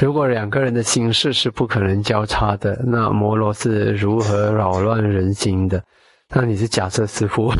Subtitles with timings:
[0.00, 5.84] 如果两个人的心事是不可能交叉的，那摩罗是如何扰乱人心的？
[6.30, 7.52] 那你是假设师傅，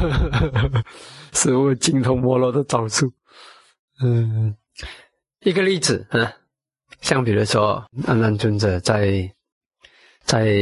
[1.34, 3.12] 师傅精通摩罗的招数。
[4.02, 4.54] 嗯，
[5.40, 6.26] 一个例子，嗯，
[7.02, 9.30] 像比如说阿难尊者在
[10.24, 10.56] 在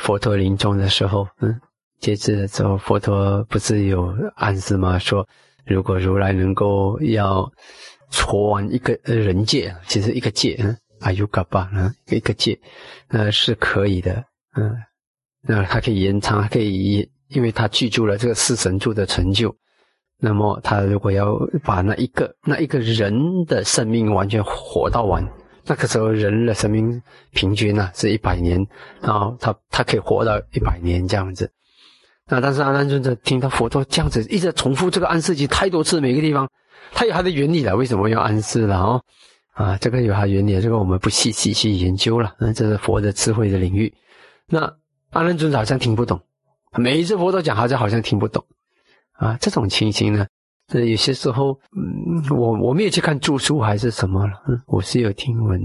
[0.00, 1.60] 佛陀临终的时候，嗯，
[2.00, 4.98] 接旨的时候，佛陀不是有暗示吗？
[4.98, 5.24] 说
[5.64, 7.48] 如果如来能够要
[8.10, 12.58] 戳完一个人界，其实一个界，嗯，阿尤嘎巴，呢，一个界，
[13.08, 14.24] 那是可以的，
[14.56, 14.74] 嗯，
[15.42, 17.10] 那它可以延长，可以。
[17.30, 19.54] 因为他记住了这个四神柱的成就，
[20.18, 25.24] 那么他如果要把那一个那一个人的生命完全活到完，
[25.64, 28.66] 那个时候人的生命平均呢是一百年，
[29.00, 31.48] 然后他他可以活到一百年这样子。
[32.26, 36.50] 那但是阿难尊者听到佛陀这样子一直重复这个暗示句太多次，每个地方
[36.90, 39.04] 他有他的原理了，为什么要暗示了哦？
[39.60, 43.92] 啊，这个有他原理，这个我们不细细去研究了，那这是佛的智慧的领域。
[44.46, 44.60] 那
[45.10, 46.18] 阿难尊者好像听不懂。
[46.78, 48.42] 每一次佛都讲，好像好像听不懂，
[49.12, 50.26] 啊，这种情形呢，
[50.66, 55.60] 这有些时候，嗯，我我没有去看著书还是什么了，嗯，我是有听闻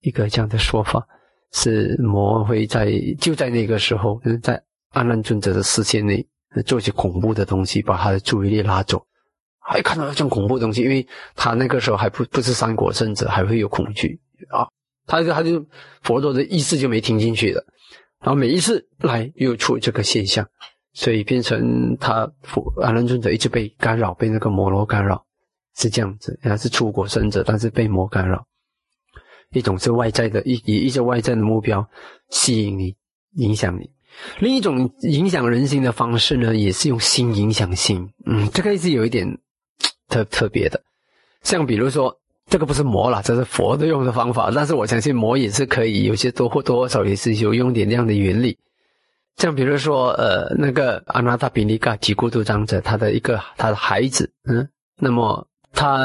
[0.00, 1.06] 一个这样的说法，
[1.52, 6.26] 是魔会在就在那个时候，在阿难尊者的视线内
[6.64, 9.06] 做些恐怖的东西，把他的注意力拉走，
[9.68, 14.68] 还看到这种恐怖东西，因为他那个时候还不不是三国圣者，还会有恐惧啊，
[15.06, 15.64] 他就他就
[16.02, 17.64] 佛陀的意思就没听进去的。
[18.20, 20.48] 然后每一次来又出这个现象，
[20.94, 25.24] 所以变成他佛阿难尊者一直被干扰，被那个摩罗干扰，
[25.76, 26.38] 是这样子。
[26.42, 28.46] 他是出国生者，但是被魔干扰。
[29.52, 31.88] 一种是外在的，一以一些外在的目标
[32.30, 32.96] 吸引你、
[33.36, 33.84] 影响你；
[34.40, 38.08] 另一种影响人心的方式呢，也是用心影响心。
[38.26, 39.38] 嗯，这个是有一点
[40.08, 40.82] 特特别的，
[41.42, 42.18] 像比如说。
[42.48, 44.52] 这个不是魔了，这是佛的用的方法。
[44.54, 48.56] 但是我相信魔也是可以，有些多或多少也是有用点这样的原理。
[49.36, 55.98] 像比如说，呃，那个阿那达比尼嘎吉孤独长者，他的一个他的孩子，嗯，那么他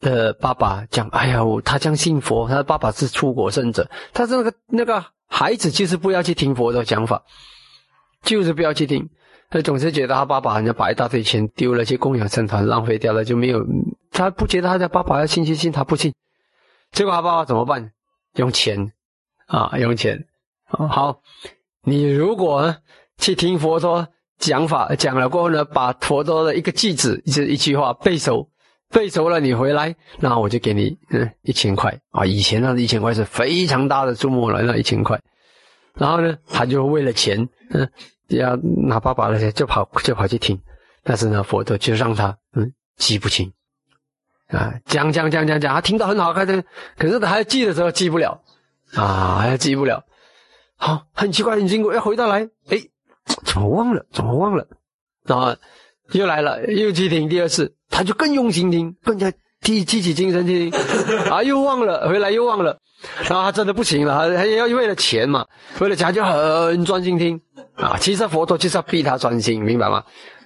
[0.00, 7.24] 的爸爸讲，哎呀，他将信佛，他的爸爸是出国圣者，他是那个那个孩子就是不要去听佛的讲法，
[8.22, 9.08] 就是不要去听。
[9.50, 13.64] 他总是觉得他爸爸人家把一大堆钱丢了去供养僧团，浪费掉了就没有。
[14.10, 16.12] 他不觉得他的爸爸要信信信，他不信。
[16.90, 17.92] 结果他爸爸怎么办？
[18.34, 18.92] 用钱
[19.46, 20.26] 啊，用钱。
[20.66, 21.20] 好，
[21.84, 22.76] 你如果
[23.18, 28.48] 去听佛陀讲法讲了过后呢，把佛陀的一个句子，一一句话背熟，
[28.90, 32.26] 背熟了你回来，那我就给你嗯一千块啊。
[32.26, 35.20] 以前那一千块是非常大的数目了，那一千块。
[35.94, 37.88] 然后呢，他就为了钱，嗯。
[38.28, 40.60] 要拿爸爸那些，就跑就跑去听，
[41.02, 43.52] 但是呢，佛陀就让他嗯记不清，
[44.48, 46.64] 啊讲讲讲讲讲，他听到很好，看的，
[46.96, 48.40] 可是他还记的时候记不了，
[48.94, 50.04] 啊还记不了，
[50.76, 52.78] 好很奇怪很辛苦，要回到来，哎
[53.44, 54.66] 怎么忘了怎么忘了，
[55.24, 55.56] 然后
[56.12, 59.30] 又来了又去听第二次，他就更用心听，更加
[59.60, 60.80] 提提起精神去听，
[61.30, 62.78] 啊又忘了回来又忘了。
[63.28, 65.46] 然后他真的不行了，他要为了钱嘛，
[65.78, 67.38] 为了钱就很专心听。
[67.76, 67.98] 啊。
[67.98, 70.04] 其实佛陀就是要逼他专心，明白吗？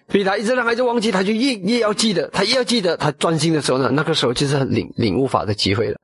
[0.09, 5.99] 逼他一直让孩子忘记，他就越越要记得，他越要记得，他专心的时候呢，那个时候就是领领悟法的机会了。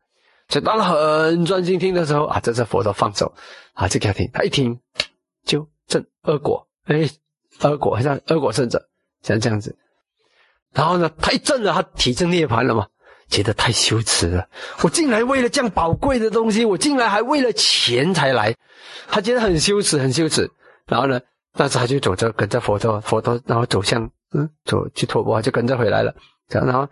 [0.48, 3.32] 所以当他很专心听的时候啊，这是佛陀放手
[3.72, 4.78] 啊，就给他听，他一听
[5.46, 7.08] 就证恶果，哎，
[7.62, 8.86] 恶果像恶果圣者
[9.22, 9.76] 像这样子。
[10.72, 12.86] 然后呢，他一证了，他体证涅槃了嘛。
[13.30, 14.46] 觉得太羞耻了，
[14.82, 18.54] 我进来为了这样宝贵的东西，我进来还为了钱才来，
[19.08, 20.48] 他觉得很羞耻，很羞耻。
[20.86, 21.20] 然后呢，
[21.52, 26.14] 但是他就走着跟着佛陀，佛陀然后走向嗯，走去托钵，就跟着回来了。
[26.48, 26.88] 然后，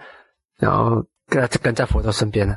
[0.59, 2.57] 然后跟跟在佛陀身边了。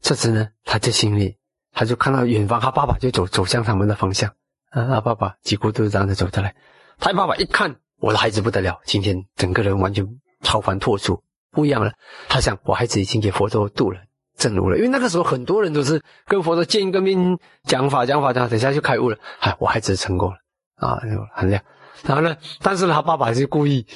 [0.00, 1.36] 这次呢，他在心里，
[1.72, 4.30] 他就看到远方，他爸爸就走走向他们的方向。
[4.70, 6.54] 啊，他爸爸几乎都是这样子走着来。
[6.98, 10.06] 他爸爸一看，我的孩子不得了，今天整个人完全
[10.42, 11.22] 超凡脱俗。
[11.50, 11.92] 不一样了，
[12.28, 13.98] 他想我孩子已经给佛陀度了，
[14.36, 14.76] 正悟了。
[14.76, 19.18] 因为那个时候很多人都是跟佛陀见一个面，讲法讲法讲，等下就开悟了。
[19.38, 20.36] 嗨，我孩子成功了
[20.76, 20.98] 啊，
[21.34, 21.62] 很亮。
[22.04, 23.86] 然后呢，但是，他爸爸是故意，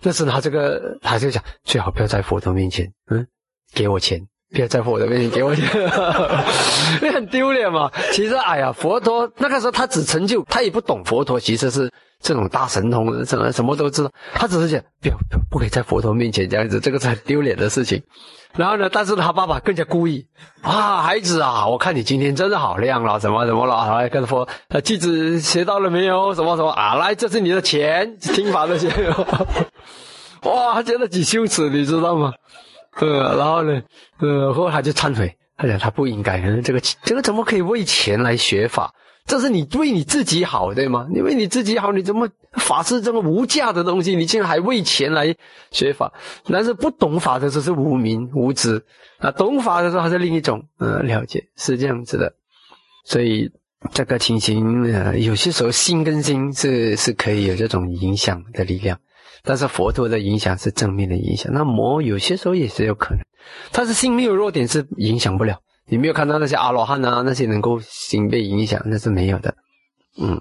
[0.00, 3.26] 但是他这个他就讲，最好不要在佛陀面前，嗯，
[3.74, 5.64] 给我钱，不要在佛陀面前给我钱，
[7.02, 7.90] 你很丢脸嘛。
[8.12, 11.90] 其实，哎呀，佛陀那个时候他只成就，他也不懂佛陀其实是。
[12.22, 15.16] 这种大神通，什么什么都知道，他只是讲不要
[15.50, 18.02] 不可以在佛陀面前这样子，这个是很丢脸的事情。
[18.54, 20.26] 然后呢，但是他爸爸更加故意
[20.60, 23.96] 啊，孩子啊，我看你今天真的好亮了，怎么怎么了？
[23.96, 26.34] 来跟佛，呃，弟子学到了没有？
[26.34, 26.96] 什么什么啊？
[26.96, 28.92] 来，这是你的钱，听法的钱。
[30.44, 32.34] 哇，他觉得几羞耻，你知道吗？
[32.98, 33.80] 呃，然后呢，
[34.18, 38.94] 呃，后来他就忏悔他讲他不应该，这个这个怎么可以为钱来学法？
[39.26, 41.06] 这是你为你自己好，对吗？
[41.12, 45.36] 你为你自己好，你怎么法是这么无价的东西，你竟然还为钱来
[45.70, 46.10] 学法？
[46.46, 48.82] 但是不懂法的时候是无明无知
[49.18, 52.32] 啊，懂法的时候还是另一种呃了解，是这样子的。
[53.04, 53.50] 所以
[53.92, 58.98] 这个情形呃，有些时候心跟心是是可以有这种影响的力量，
[59.42, 63.20] 但是佛陀的影响是正面的影响，那魔有些时候也是有可能，
[63.72, 65.58] 但是心没有弱点是影响不了。
[65.86, 69.54] 你没有看到那些阿罗汉啊，那些能够心被影响，那是没有的。
[70.20, 70.40] 嗯，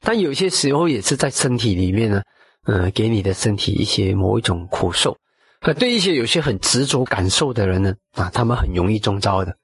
[0.00, 2.22] 但有些时候也是在身体里面呢，
[2.66, 5.16] 嗯，给你的身体一些某一种苦受。
[5.60, 9.56] 可对一些有些很执着感受的人呢，啊，他们很容易中招的。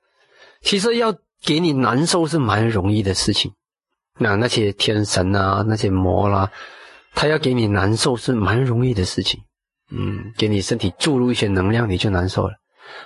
[0.62, 3.52] 其实要给你难受是蛮容易的事情。
[4.18, 6.50] 那那些天神啊，那些魔啦，
[7.16, 9.40] 他要给你难受是蛮容易的事情。
[9.90, 12.54] 嗯，给你身体注入一些能量，你就难受了。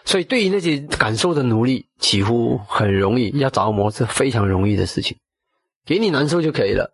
[0.05, 5.19] 所以，对于那些感受的奴隶，几乎很容易要着魔是非常容易的事情，
[5.85, 6.93] 给你难受就可以了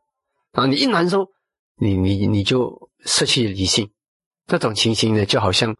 [0.52, 0.66] 啊！
[0.66, 1.28] 你一难受，
[1.76, 3.90] 你你你就失去理性，
[4.46, 5.76] 这种情形呢，就好像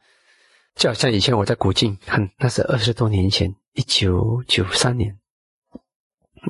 [0.76, 5.18] 就好像以前我在古晋看，那是二十多年前，一九九三年，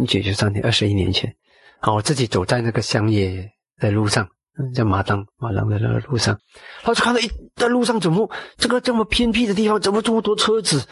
[0.01, 1.35] 一九九三年，二十一年前
[1.81, 4.29] 啊，我自己走在那个乡野的路上。
[4.75, 6.39] 在马当马当的那个路上，
[6.83, 10.87] 他就看到一在路上怎么这个这么偏僻的地方，怎么这么多车子，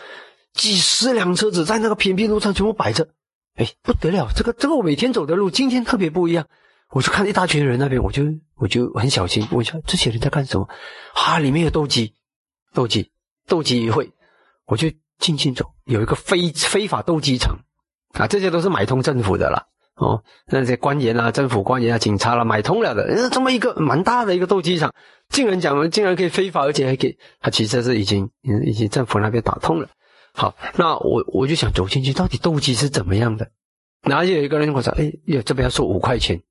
[0.52, 3.08] 几十辆车子在那个偏僻路上全部摆着，
[3.54, 4.28] 哎，不得了！
[4.36, 6.46] 这个这个我每天走的路，今天特别不一样。
[6.90, 8.22] 我就看一大群人那边，我就
[8.54, 10.68] 我就很小心，我想这些人在干什么？
[11.14, 12.14] 啊，里面有斗鸡，
[12.72, 13.10] 斗鸡，
[13.48, 14.12] 斗鸡会，
[14.66, 14.88] 我就
[15.18, 17.58] 静静走，有一个非非法斗鸡场，
[18.12, 19.66] 啊，这些都是买通政府的了。
[19.96, 24.92] 哦，那些官员啊、政府官员啊、警察啦，买通了的，这么一个蛮大的一个斗鸡场，
[25.28, 28.28] 竟然讲竟然可以非法，而且还可以，他其实是已经
[28.66, 29.88] 已经政府那边打通了。
[30.32, 33.48] 好，那我我就想走进去，到底斗鸡是怎么样的？
[34.02, 36.42] 然后就有一个人我说：“哎，要这边要收五块钱，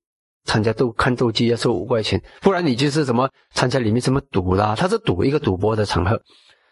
[0.46, 6.22] 参加斗看斗鸡要收五块钱，不然你就是什么参加里面什么赌啦，他是赌一个赌博的场合。”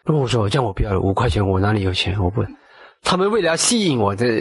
[0.06, 2.18] 那我说：“这样我不要了，五块钱我哪里有钱？
[2.18, 2.42] 我不。”
[3.02, 4.38] 他们为了要吸引我，这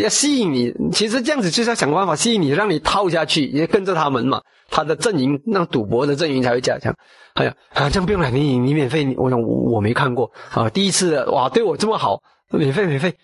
[0.00, 4.40] 要吸引你，其实这样子就是要想办法吸引你，让你套下去，也跟着他们嘛。
[4.70, 6.94] 他的阵营，那赌博的阵营才会加强。
[7.34, 13.14] 哎呀，啊，这样不用了，你你免费，我想我没看过啊，第一次哇，对我这么好，免费免费，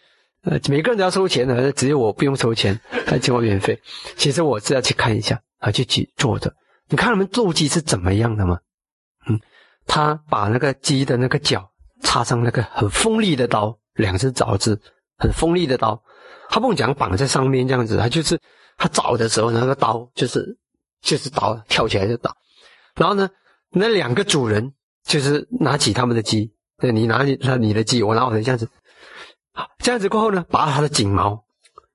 [0.45, 3.79] 呃，每个人都要收钱的，只有我不用收钱，还请我免费。
[4.17, 6.53] 其实我是要去看一下，啊，去去坐着。
[6.89, 8.59] 你看他们做鸡是怎么样的吗？
[9.29, 9.39] 嗯，
[9.87, 11.71] 他把那个鸡的那个脚
[12.03, 13.79] 插上那个很锋利的刀。
[13.95, 14.81] 两只爪子
[15.17, 16.03] 很锋利的刀，
[16.49, 18.41] 他不讲绑在上面这样子，他就是
[18.77, 20.57] 他找的时候那个刀就是
[21.01, 22.35] 就是刀跳起来就打，
[22.97, 23.31] 然后呢，
[23.71, 24.73] 那两个主人
[25.05, 28.69] 就是拿起他们的鸡，对你拿你那你的鸡，我拿我的这样子，
[29.53, 31.45] 好这样子过后呢，拔他的颈毛，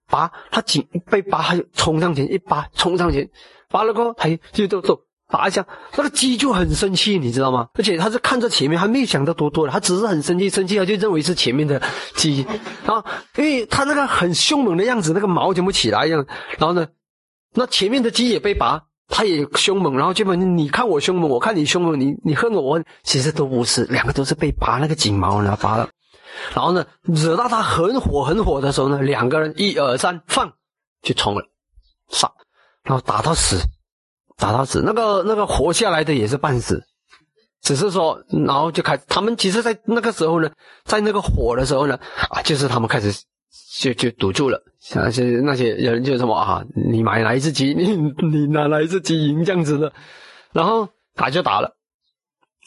[0.07, 3.29] 拔他颈被拔他就冲上前一拔冲上前，
[3.69, 5.08] 拔了过后他就就就。
[5.31, 5.63] 打一下，
[5.95, 7.67] 那个鸡就很生气，你知道吗？
[7.75, 11.79] 而且他是看着前面，还没有想到多多的，他只是很生气，生气他就认为是前面的
[12.15, 12.43] 鸡
[12.87, 13.05] 啊，
[13.37, 16.25] 因为他那个很凶猛的样子，那个毛全部起来一样。
[16.57, 16.87] 然后呢，
[17.53, 25.87] 那前面的鸡也被拔，他也凶猛，然后基本你看我凶猛，我看你凶猛，你你恨我，我其实都不是，两个都是被拔那个颈毛然后拔了。
[26.55, 30.53] 然后呢，惹到他很火很火的时候呢，两个人一二三放
[31.03, 31.43] 就冲了，
[32.09, 32.31] 杀，
[32.81, 33.61] 然后打到死。
[34.39, 36.81] 打到死，那个那个活下来的也是半死，
[37.61, 40.49] 只是说，然后就开，他们其实，在那个时候呢，
[40.85, 43.11] 在那个火的时候呢，啊，就是他们开始
[43.79, 47.95] 就就堵住了，像那些那些人就什么啊，你买哪一只鸡，你
[48.27, 49.91] 你拿来一只鸡赢这样子的，
[50.53, 51.75] 然后打就打了，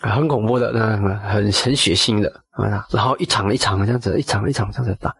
[0.00, 2.42] 很恐怖的，那很很血腥的，
[2.90, 5.14] 然后一场一场这样子，一场一场这样子打，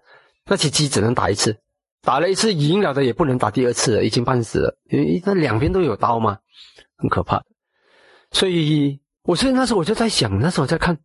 [0.45, 1.57] 那些鸡只能打一次。
[2.03, 6.39] 打了一次赢了的也不能打第二次了，已经半死了，因为那两边都有刀嘛，
[6.97, 7.45] 很可怕。
[8.33, 10.99] 所以，我所以那时候我就在想，那时候在看，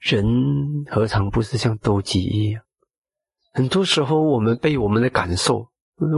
[0.00, 2.62] 人何尝不是像斗鸡一样？
[3.52, 5.68] 很多时候我们被我们的感受，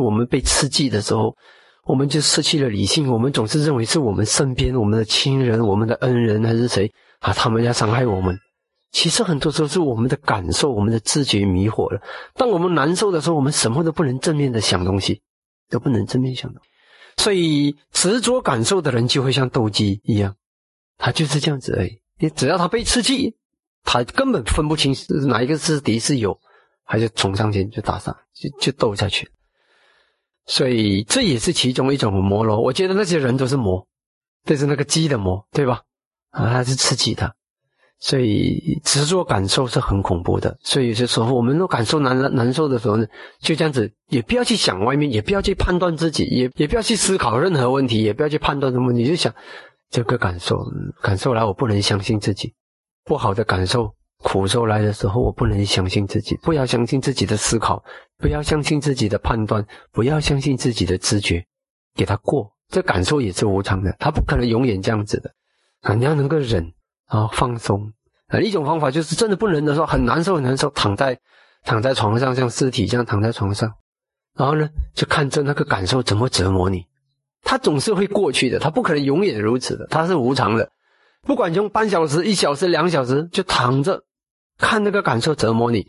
[0.03, 1.37] 我们被刺激的时候，
[1.85, 3.13] 我们就失去了理性。
[3.13, 8.39] 我们总是认为是我们身边我们的亲人、我们的恩人还是谁啊，他们要伤害我们。
[8.95, 12.01] 其实很多时候是我们的感受、我们的知觉迷惑了。
[12.35, 15.21] 当我们难受的时候，我们什么都不能正面的想东西，
[15.69, 16.61] 都不能正面想的。
[17.17, 20.37] 所以执着感受的人就会像斗鸡一样，
[20.97, 22.01] 他就是这样子而已。
[22.21, 23.35] 你只要他被刺激，
[23.83, 26.39] 他根本分不清是哪一个是敌是友，
[26.87, 29.29] 他就冲上前就打上，就就斗下去。
[30.47, 32.61] 所以这也是其中一种魔咯。
[32.61, 33.89] 我觉得那些人都是魔，
[34.45, 35.83] 这是那个鸡的魔，对吧？
[36.31, 37.35] 啊，他是刺激他。
[38.01, 40.57] 所以执着感受是很恐怖的。
[40.63, 43.07] 所以有些时候，我们都感受难难受的时候呢，
[43.41, 49.35] 就这样子，也不要去想外面，也不要去判断自己，也也不要去思考任何问题，也不要去判断什么问题，就想
[49.91, 50.59] 这个感受，
[51.03, 52.55] 感受来，我不能相信自己，
[53.05, 57.83] 不好的感受、苦受来的时候，我不能相信自己，不要相信自己的思考，
[58.19, 61.45] 不要相信自己的判断，不要相信自己的知觉，
[61.95, 62.53] 给他过。
[62.69, 65.31] 这感受也是无常的，他不可能永远这样子的
[65.83, 65.95] 啊！
[65.95, 66.73] 你要能够忍。
[67.15, 67.93] 然后放松
[68.27, 71.17] 啊，一种方法就是真的不能的时候，很难受很难受，躺在
[71.63, 73.73] 躺在床上，像尸体这样躺在床上，
[74.37, 76.85] 然后呢，就看着那个感受怎么折磨你。
[77.45, 80.69] 它总是会过去的，它不可能永远如此的，它是无常的。
[81.23, 84.03] 不管用半小时、一小时、两小时，就躺着
[84.59, 85.87] 看那个感受折磨你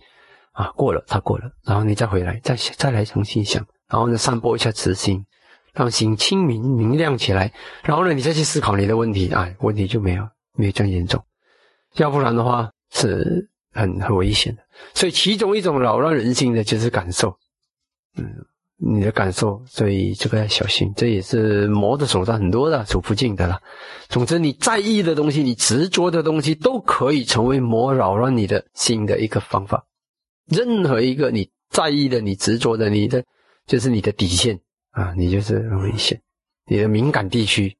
[0.52, 5.26] 啊，过了，它过了，然后你再回来，再再来重新想，然后呢，散播一下慈心，
[5.74, 7.52] 让心清明明亮起来，
[7.84, 10.28] 然后呢，你再去思考你的问题，哎，问题就没有。
[10.56, 11.24] 没有这样严重，
[11.96, 14.64] 要不然的话是很很危险的。
[14.94, 17.38] 所以其中一种扰乱人心的就是感受，
[18.18, 18.34] 嗯，
[18.78, 20.94] 你的感受，所以这个要小心。
[20.96, 23.62] 这也是魔的手段很多的，数不尽的了。
[24.10, 29.86] 总之，你在意的东西，你执着的东西，都可以成为魔扰乱你的心的一个方法。
[30.48, 33.24] 任何一个你在意的、你执着的、你的，
[33.66, 34.60] 就是你的底线
[34.92, 36.22] 啊，你就是很危险。
[36.66, 37.76] 你的敏感地区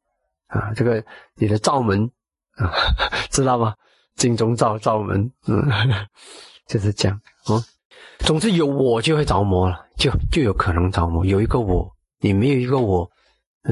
[0.48, 1.04] 啊，这个
[1.36, 2.10] 你的罩门。
[2.56, 2.72] 啊，
[3.32, 3.76] 知道吗？
[4.16, 5.62] 镜中照照门，嗯，
[6.68, 7.20] 就是这样。
[7.48, 7.62] 哦，
[8.20, 11.26] 总之有我就会着魔了，就就有可能着魔。
[11.26, 13.10] 有一个我，你没有一个我，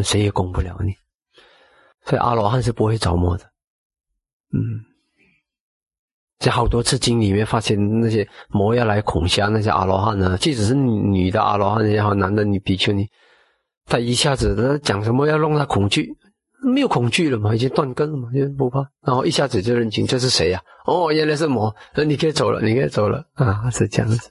[0.04, 0.94] 谁也攻不了你。
[2.06, 3.46] 所以阿罗汉是不会着魔的。
[4.52, 4.84] 嗯，
[6.40, 13.08] 在好多次经里面发现那些魔要来恐吓那些阿罗汉呢，即使是女的阿罗汉也好，男的你比丘尼，
[13.86, 16.14] 他一下子他讲什么要弄他恐惧。
[16.64, 18.80] 没有恐惧了嘛，已经断根了嘛，就不怕。
[19.06, 20.62] 然后一下子就认清这是谁呀？
[20.86, 24.30] 哦，原来是魔，那你可以走了，你可以走了啊，是这样子。